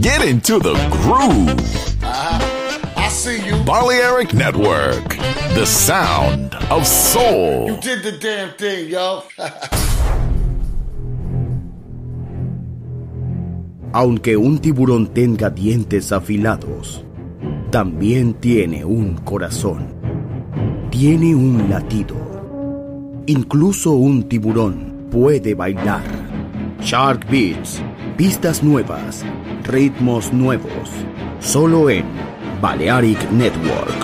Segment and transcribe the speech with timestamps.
[0.00, 1.54] Get into the groove.
[2.02, 3.56] I see you.
[3.64, 5.16] Balearic Network,
[5.54, 7.76] the sound of You soul.
[7.80, 9.24] did the damn thing, yo.
[13.92, 17.04] Aunque un tiburón tenga dientes afilados,
[17.70, 19.94] también tiene un corazón.
[20.90, 22.23] Tiene un latido.
[23.26, 26.02] Incluso un tiburón puede bailar.
[26.80, 27.80] Shark Beats,
[28.18, 29.24] pistas nuevas,
[29.62, 30.90] ritmos nuevos,
[31.40, 32.04] solo en
[32.60, 34.03] Balearic Network.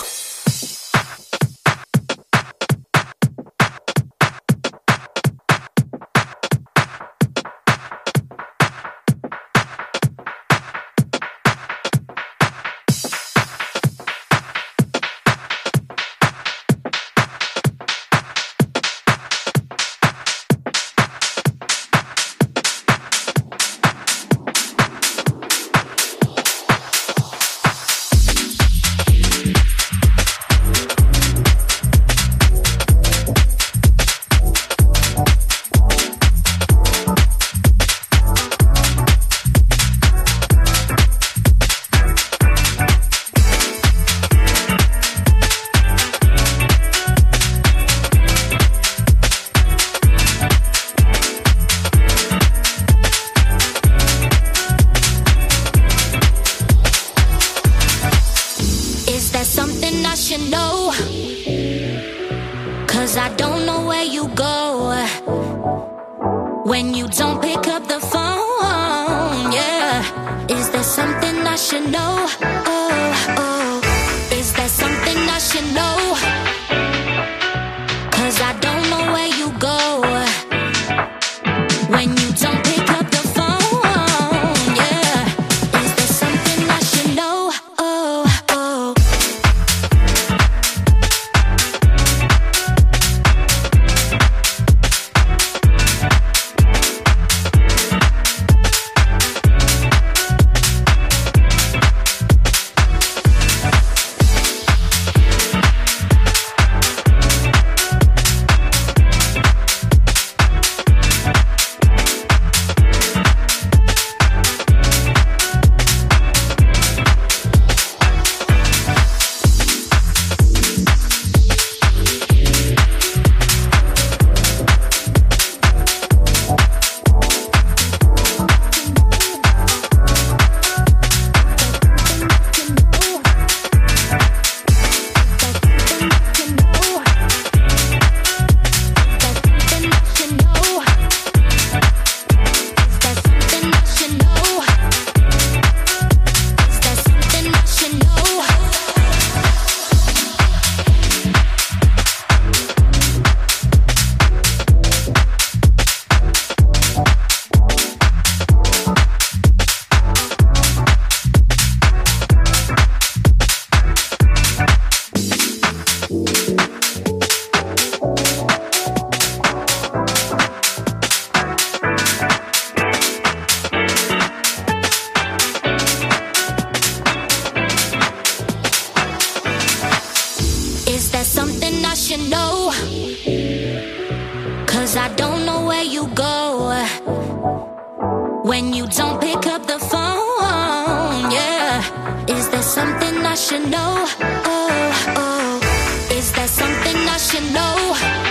[196.91, 198.30] something I should know.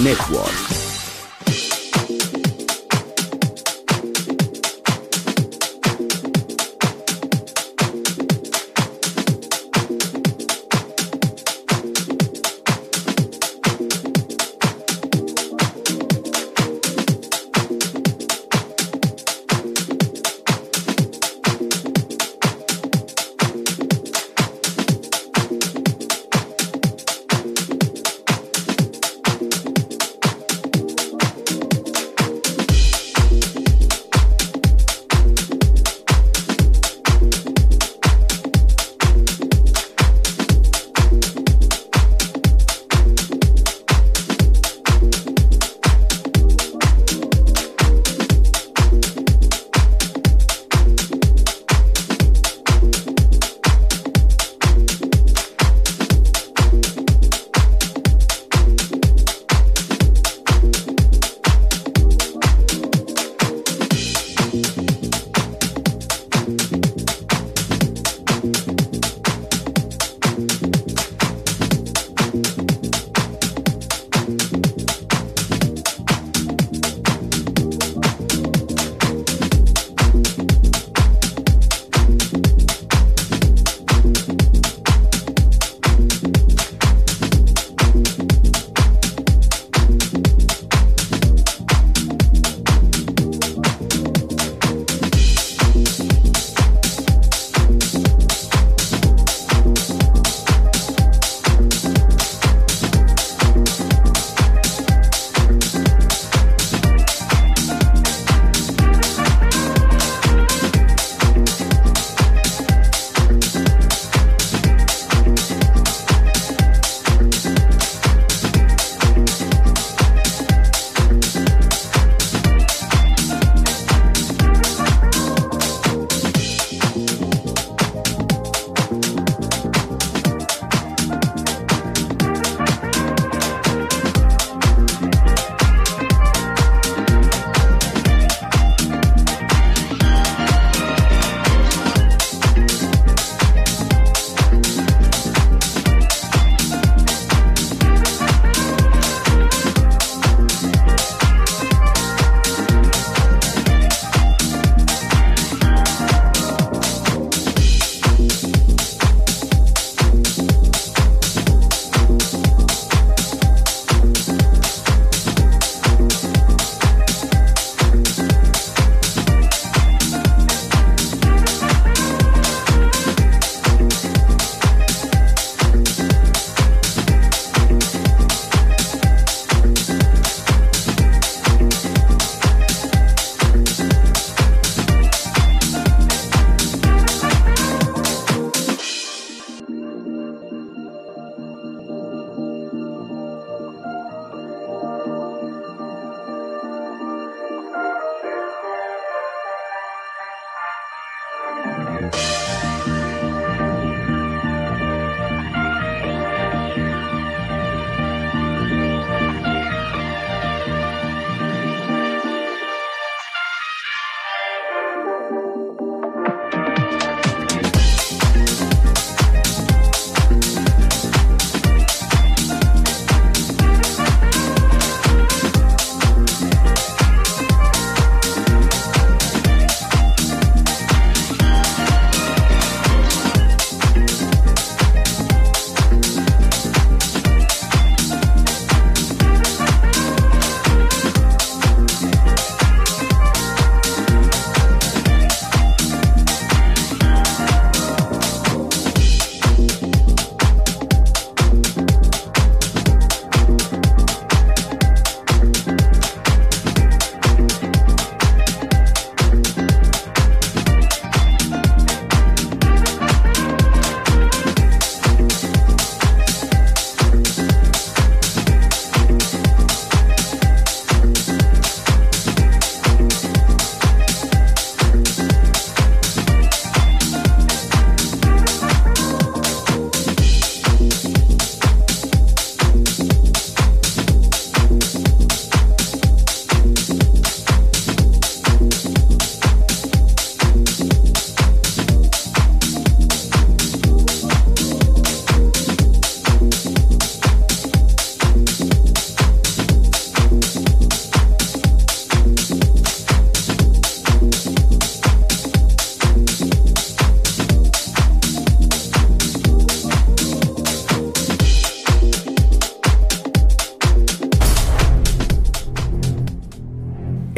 [0.00, 0.67] Network.